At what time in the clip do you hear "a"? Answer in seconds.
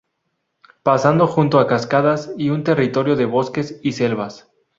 1.59-1.67